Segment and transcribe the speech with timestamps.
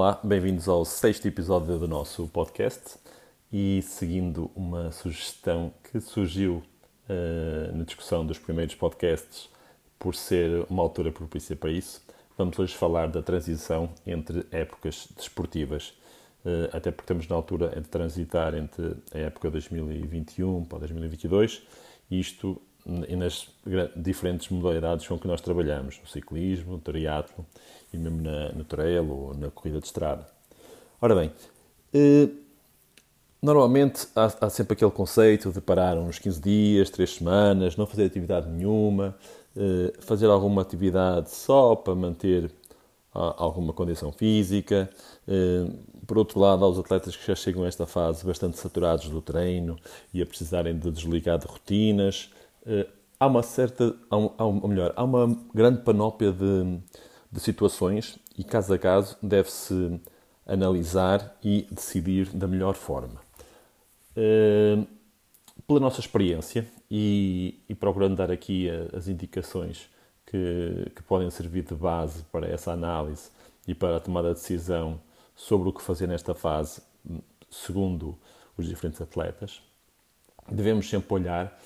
[0.00, 3.00] Olá, bem-vindos ao sexto episódio do nosso podcast
[3.52, 6.62] e seguindo uma sugestão que surgiu
[7.08, 9.50] uh, na discussão dos primeiros podcasts
[9.98, 12.00] por ser uma altura propícia para isso,
[12.36, 15.88] vamos hoje falar da transição entre épocas desportivas.
[16.44, 21.66] Uh, até porque estamos na altura de transitar entre a época 2021 para 2022
[22.08, 22.62] e isto
[23.06, 23.48] e nas
[23.94, 27.44] diferentes modalidades com que nós trabalhamos, no ciclismo, no triatlo
[27.92, 30.26] e mesmo na, no trail ou na corrida de estrada.
[31.00, 31.30] Ora bem,
[31.92, 32.28] eh,
[33.42, 38.06] normalmente há, há, sempre aquele conceito de parar uns 15 dias, 3 semanas, não fazer
[38.06, 39.14] atividade nenhuma,
[39.56, 42.50] eh, fazer alguma atividade só para manter
[43.12, 44.88] alguma condição física.
[45.26, 45.66] Eh,
[46.06, 49.20] por outro lado, há os atletas que já chegam a esta fase bastante saturados do
[49.20, 49.76] treino
[50.12, 52.30] e a precisarem de desligar de rotinas.
[52.68, 52.86] Eh,
[53.18, 56.78] há uma certa, há, um, ou melhor, há uma grande panóplia de,
[57.32, 59.98] de situações e caso a caso deve-se
[60.46, 63.20] analisar e decidir da melhor forma.
[64.14, 64.86] Uh,
[65.66, 69.88] pela nossa experiência e, e, procurando dar aqui as indicações
[70.26, 73.30] que, que, podem servir de base para essa análise
[73.66, 75.00] e para a tomada de decisão
[75.34, 76.80] sobre o que fazer nesta fase,
[77.50, 78.18] segundo
[78.56, 79.60] os diferentes atletas,
[80.50, 81.58] devemos sempre olhar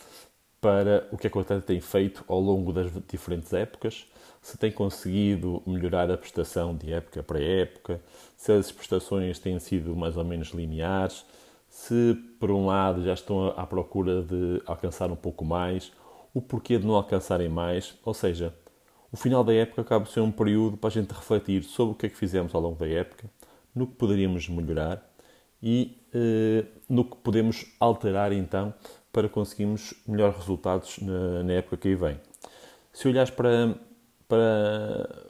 [0.63, 4.07] para o que o atleta tem feito ao longo das diferentes épocas,
[4.41, 8.01] se tem conseguido melhorar a prestação de época para época,
[8.37, 11.27] se as prestações têm sido mais ou menos lineares,
[11.69, 15.93] se por um lado já estão à procura de alcançar um pouco mais,
[16.33, 18.55] o porquê de não alcançarem mais, ou seja,
[19.11, 21.97] o final da época acaba por ser um período para a gente refletir sobre o
[21.97, 23.29] que é que fizemos ao longo da época,
[23.75, 25.05] no que poderíamos melhorar
[25.61, 28.73] e eh, no que podemos alterar então
[29.13, 32.19] para conseguirmos melhores resultados na, na época que aí vem.
[32.93, 33.75] Se olhares para,
[34.27, 35.25] para,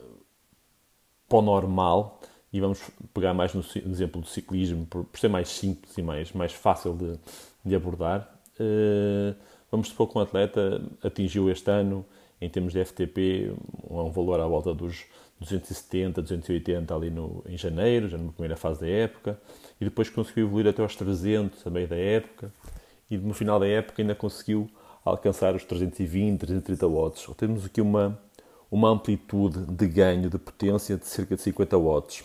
[1.27, 2.21] para o normal,
[2.51, 2.79] e vamos
[3.13, 6.95] pegar mais no exemplo do ciclismo, por, por ser mais simples e mais, mais fácil
[6.95, 7.19] de,
[7.65, 9.35] de abordar, uh,
[9.71, 12.05] vamos supor que um atleta atingiu este ano,
[12.39, 13.53] em termos de FTP,
[13.89, 15.05] um, um valor à volta dos
[15.39, 19.39] 270, 280 ali no, em janeiro, já na primeira fase da época,
[19.81, 22.51] e depois conseguiu evoluir até aos 300 a meio da época,
[23.09, 24.69] e no final da época ainda conseguiu
[25.03, 27.27] alcançar os 320, 330 watts.
[27.35, 28.19] Temos aqui uma,
[28.71, 32.23] uma amplitude de ganho de potência de cerca de 50 watts.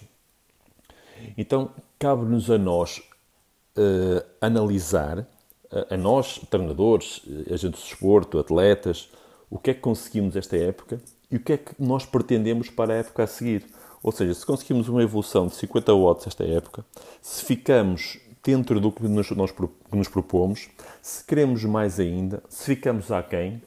[1.36, 2.98] Então, cabe-nos a nós
[3.76, 5.26] uh, analisar,
[5.70, 7.22] a, a, nós, treinadores,
[7.52, 9.10] agentes de desporto, atletas,
[9.50, 11.00] o que é que conseguimos esta época
[11.30, 13.66] e o que é que nós pretendemos para a época a seguir.
[14.02, 16.84] Ou seja, se conseguimos uma evolução de 50 watts esta época,
[17.20, 20.70] se ficamos dentro do que nos, nós que nos propomos,
[21.02, 23.60] se queremos mais ainda, se ficamos aquém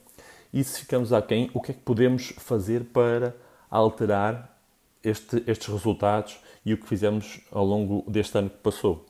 [0.52, 3.36] e se ficamos aquém, o que é que podemos fazer para
[3.70, 4.60] alterar
[5.04, 9.06] este, estes resultados e o que fizemos ao longo deste ano que passou.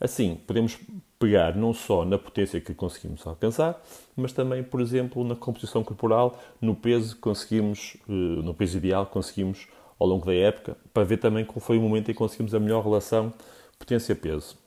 [0.00, 0.80] Assim, podemos
[1.16, 3.80] pegar não só na potência que conseguimos alcançar,
[4.16, 9.06] mas também, por exemplo, na composição corporal, no peso que conseguimos, eh, no peso ideal
[9.06, 12.18] que conseguimos ao longo da época, para ver também qual foi o momento em que
[12.18, 13.32] conseguimos a melhor relação
[13.78, 14.63] potência-peso.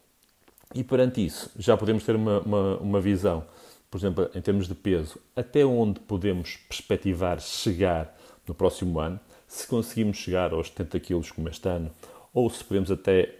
[0.75, 3.45] E perante isso, já podemos ter uma, uma, uma visão,
[3.89, 8.15] por exemplo, em termos de peso, até onde podemos perspectivar chegar
[8.47, 11.91] no próximo ano, se conseguimos chegar aos 70 kg como este ano,
[12.33, 13.33] ou se podemos até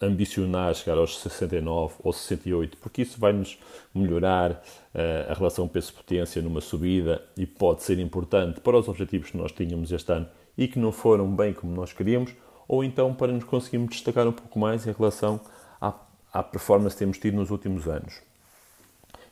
[0.00, 3.58] ambicionar chegar aos 69 ou 68, porque isso vai-nos
[3.94, 9.36] melhorar uh, a relação peso-potência numa subida e pode ser importante para os objetivos que
[9.36, 12.34] nós tínhamos este ano e que não foram bem como nós queríamos,
[12.66, 15.40] ou então para nos conseguirmos destacar um pouco mais em relação
[15.80, 15.92] à
[16.32, 18.20] à performance que temos tido nos últimos anos.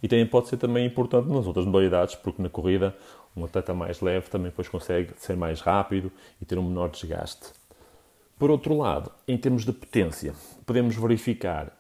[0.03, 2.97] E também pode ser também importante nas outras modalidades, porque na corrida
[3.37, 6.11] um atleta mais leve também depois consegue ser mais rápido
[6.41, 7.53] e ter um menor desgaste.
[8.39, 10.35] Por outro lado, em termos de potência,
[10.65, 11.77] podemos verificar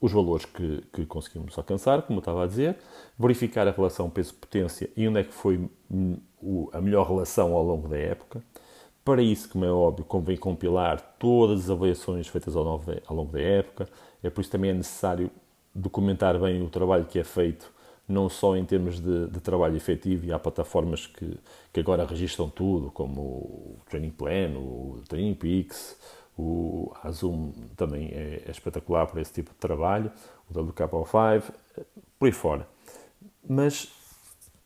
[0.00, 2.76] os valores que, que conseguimos alcançar, como eu estava a dizer,
[3.18, 5.68] verificar a relação peso-potência e onde é que foi
[6.72, 8.42] a melhor relação ao longo da época.
[9.04, 13.88] Para isso, como é óbvio, convém compilar todas as avaliações feitas ao longo da época,
[14.22, 15.30] é por isso também é necessário
[15.74, 17.72] documentar bem o trabalho que é feito,
[18.06, 21.36] não só em termos de, de trabalho efetivo, e há plataformas que,
[21.72, 25.96] que agora registram tudo, como o Training Plan, o Training Peaks,
[26.38, 30.10] o Zoom também é, é, espetacular para esse tipo de trabalho,
[30.48, 31.42] o WKO5,
[32.18, 32.68] por aí fora.
[33.48, 33.92] Mas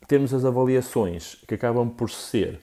[0.06, 2.60] temos as avaliações que acabam por ser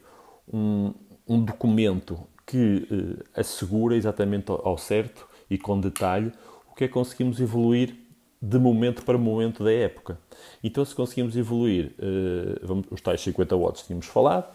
[0.51, 0.93] um,
[1.33, 6.31] um documento que eh, assegura exatamente ao, certo e com detalhe
[6.71, 7.95] o que é que conseguimos evoluir
[8.41, 10.19] de momento para momento da época.
[10.63, 14.51] Então, se conseguimos evoluir uh, vamos, os tais 50 watts que tínhamos falado,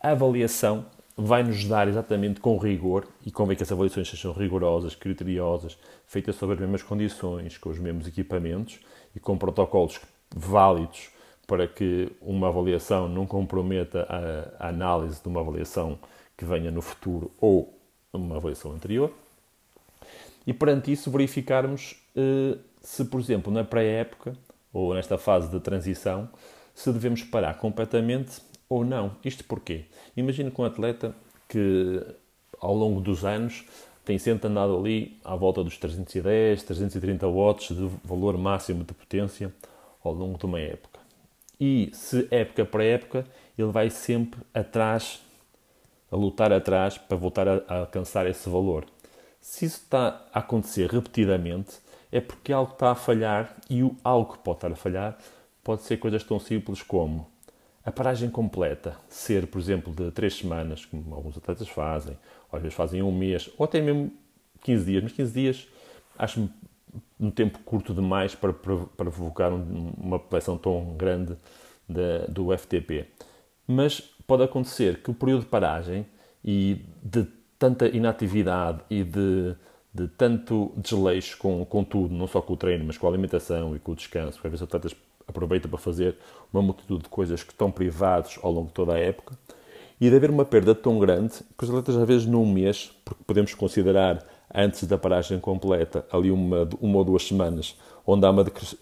[0.00, 0.86] a avaliação
[1.16, 5.76] vai-nos dar exatamente com rigor, e convém que as avaliações sejam rigorosas, criteriosas,
[6.06, 8.78] feitas sobre as mesmas condições, com os mesmos equipamentos
[9.16, 10.00] e com protocolos
[10.34, 11.08] válidos
[11.46, 15.98] para que uma avaliação não comprometa a, a análise de uma avaliação
[16.36, 17.78] que venha no futuro ou
[18.12, 19.12] uma avaliação anterior.
[20.46, 24.36] E perante isso verificarmos eh, se, por exemplo, na pré-época
[24.72, 26.28] ou nesta fase de transição,
[26.74, 29.16] se devemos parar completamente ou não.
[29.24, 29.84] Isto porquê?
[30.16, 31.14] Imagina que um atleta
[31.48, 32.04] que
[32.60, 33.64] ao longo dos anos
[34.04, 39.52] tem sempre andado ali à volta dos 310, 330 watts de valor máximo de potência
[40.02, 40.93] ao longo de uma época.
[41.60, 43.24] E se época para época,
[43.56, 45.22] ele vai sempre atrás,
[46.10, 48.84] a lutar atrás para voltar a, a alcançar esse valor.
[49.40, 51.78] Se isso está a acontecer repetidamente,
[52.10, 55.18] é porque algo está a falhar e o algo que pode estar a falhar
[55.62, 57.26] pode ser coisas tão simples como
[57.84, 62.16] a paragem completa ser, por exemplo, de 3 semanas, como alguns atletas fazem,
[62.50, 64.10] ou às vezes fazem um mês, ou até mesmo
[64.62, 65.68] 15 dias, mas 15 dias
[66.18, 66.48] acho
[67.18, 71.36] um tempo curto demais para, para, provocar um, uma população tão grande
[71.88, 73.06] de, do FTP.
[73.66, 76.06] Mas pode acontecer que o período de paragem
[76.44, 77.26] e de
[77.58, 79.56] tanta inatividade e de
[79.94, 83.76] de tanto desleixo com, com tudo, não só com o treino, mas com a alimentação
[83.76, 86.16] e com o descanso, porque às vezes os atletas aproveitam para fazer
[86.52, 89.38] uma multitude de coisas que estão privados ao longo de toda a época,
[90.00, 93.22] e de haver uma perda tão grande que os atletas às vezes num mês, porque
[93.24, 97.76] podemos considerar antes da paragem completa, ali uma, uma ou duas semanas,
[98.06, 98.30] onde há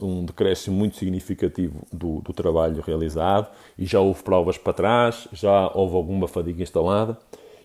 [0.00, 3.48] um decréscimo muito significativo do, do trabalho realizado
[3.78, 7.16] e já houve provas para trás, já houve alguma fadiga instalada.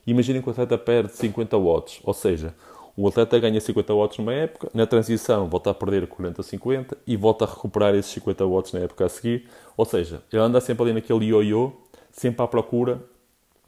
[0.05, 2.53] Imaginem que o atleta perde 50 watts, ou seja,
[2.95, 6.97] o atleta ganha 50 watts numa época, na transição volta a perder 40 ou 50
[7.05, 9.47] e volta a recuperar esses 50 watts na época a seguir.
[9.77, 11.73] Ou seja, ele anda sempre ali naquele ioiô,
[12.11, 12.99] sempre à procura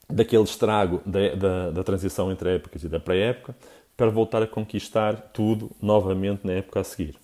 [0.09, 3.55] daquele estrago da, da, da transição entre épocas e da pré-época,
[3.99, 7.17] para voltar a conquistar tudo novamente na época a seguir.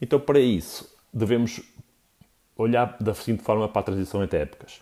[0.00, 1.60] Então, para isso, devemos
[2.56, 4.80] olhar da seguinte forma para a transição entre épocas.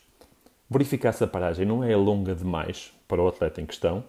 [0.70, 4.04] Verificar se a paragem não é longa demais para o atleta em questão.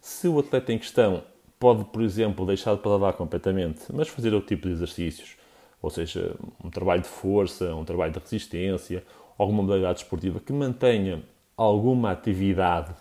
[0.00, 1.22] Se o atleta em questão
[1.60, 5.36] pode, por exemplo, deixar de pedalar completamente, mas fazer outro tipo de exercícios,
[5.82, 6.34] ou seja,
[6.64, 9.04] um trabalho de força, um trabalho de resistência,
[9.36, 11.22] alguma modalidade esportiva que mantenha
[11.58, 12.94] alguma atividade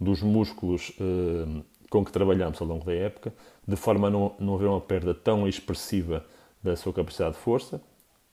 [0.00, 3.34] dos músculos eh, com que trabalhamos ao longo da época,
[3.66, 6.24] de forma a não, não haver uma perda tão expressiva
[6.62, 7.82] da sua capacidade de força.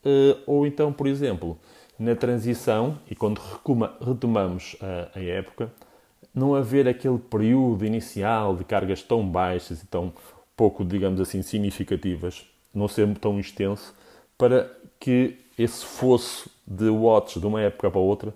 [0.05, 1.57] Eh, ou então, por exemplo,
[1.97, 3.41] na transição, e quando
[3.99, 5.71] retomamos a, a época,
[6.33, 10.13] não haver aquele período inicial de cargas tão baixas e tão
[10.55, 13.93] pouco, digamos assim, significativas, não ser tão extenso,
[14.37, 18.33] para que esse fosso de watts de uma época para outra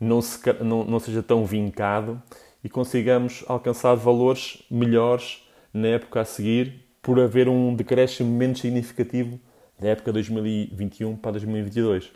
[0.00, 2.20] não, se, não, não seja tão vincado
[2.62, 5.42] e consigamos alcançar valores melhores
[5.72, 9.40] na época a seguir por haver um decréscimo menos significativo
[9.78, 12.10] da época 2021 para 2022.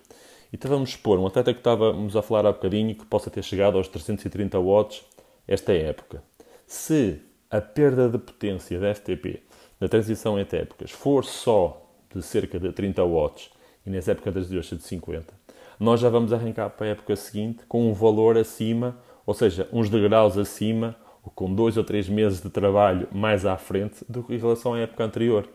[0.53, 3.77] Então vamos supor, um atleta que estávamos a falar há bocadinho, que possa ter chegado
[3.77, 5.05] aos 330 watts
[5.47, 6.23] esta época.
[6.67, 9.43] Se a perda de potência da FTP
[9.81, 13.51] na transição entre épocas for só de cerca de 30 watts
[13.85, 15.35] e nas épocas das de 50,
[15.79, 19.91] nós já vamos arrancar para a época seguinte com um valor acima, ou seja, uns
[19.91, 24.35] degraus acima, ou com dois ou três meses de trabalho mais à frente do que
[24.35, 25.49] em relação à época anterior.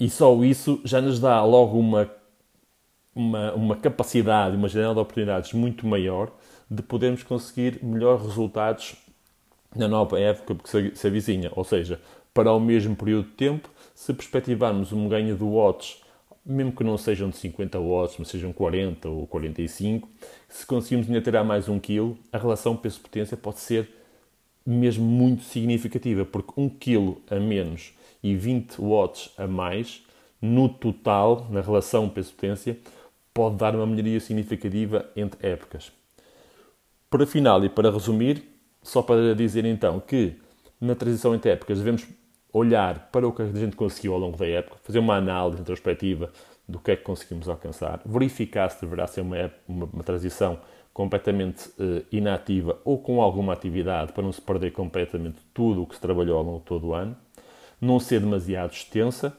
[0.00, 2.10] E só isso já nos dá logo uma,
[3.14, 6.32] uma, uma capacidade, uma janela de oportunidades muito maior
[6.70, 8.96] de podermos conseguir melhores resultados
[9.76, 11.52] na nova época que se avizinha.
[11.54, 12.00] Ou seja,
[12.32, 16.02] para o mesmo período de tempo, se perspectivarmos um ganho de watts,
[16.44, 20.08] mesmo que não sejam de 50 watts, mas sejam 40 ou 45,
[20.48, 23.88] se conseguimos ainda ter mais um quilo, a relação peso-potência pode ser
[24.66, 30.02] mesmo muito significativa, porque 1 kg a menos e 20 watts a mais,
[30.40, 32.78] no total, na relação peso-potência,
[33.32, 35.90] pode dar uma melhoria significativa entre épocas.
[37.10, 38.42] Para final e para resumir,
[38.82, 40.34] só para dizer então que
[40.80, 42.06] na transição entre épocas devemos
[42.54, 46.30] olhar para o que a gente conseguiu ao longo da época, fazer uma análise introspectiva
[46.68, 50.60] do que é que conseguimos alcançar, verificar se deverá ser uma, uma, uma transição
[50.92, 55.96] completamente uh, inativa ou com alguma atividade para não se perder completamente tudo o que
[55.96, 57.16] se trabalhou ao longo de todo o ano,
[57.80, 59.36] não ser demasiado extensa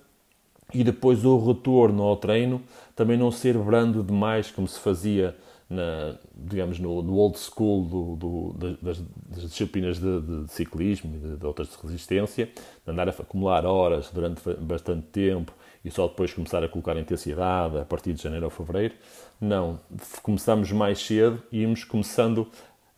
[0.73, 2.61] e depois o retorno ao treino
[2.93, 5.35] também não ser brando demais como se fazia
[5.69, 11.17] na, digamos, no, no old school do, do, das, das, disciplinas de, de ciclismo e
[11.17, 12.45] de, de, outras de resistência,
[12.85, 15.51] de andar a acumular horas durante bastante tempo
[15.83, 18.93] e só depois começar a colocar intensidade a partir de janeiro ou fevereiro.
[19.41, 19.79] Não,
[20.21, 22.47] começamos mais cedo e íamos começando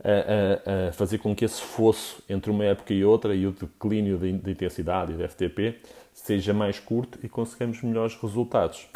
[0.03, 3.51] a, a, a, fazer com que esse fosso entre uma época e outra e o
[3.51, 5.79] declínio de, de intensidade e de FTP
[6.13, 8.87] seja mais curto e consigamos melhores resultados.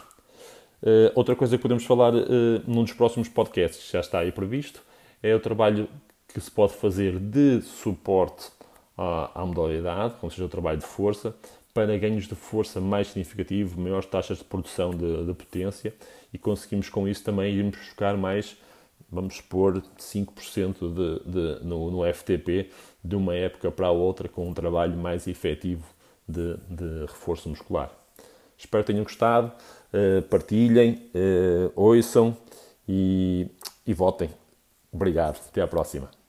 [0.81, 2.27] Uh, outra coisa que podemos falar uh,
[2.65, 4.81] num dos próximos podcasts, que já está aí previsto,
[5.21, 5.88] é o trabalho
[6.27, 8.50] que se pode fazer de suporte
[8.97, 11.35] à, à modalidade, ou seja, o trabalho de força,
[11.73, 15.93] para ganhos de força mais significativos, maiores taxas de produção de, de potência
[16.33, 18.57] e conseguimos com isso também irmos buscar mais,
[19.09, 22.69] vamos supor, 5% de, de, no, no, FTP
[23.03, 25.85] de uma época para a outra com um trabalho mais efetivo
[26.27, 27.91] de, de reforço muscular.
[28.57, 29.51] Espero que tenham gostado,
[30.29, 32.36] partilhem, uh, ouçam
[32.88, 33.48] e,
[33.86, 34.29] e votem.
[34.91, 36.20] Obrigado, até à próxima.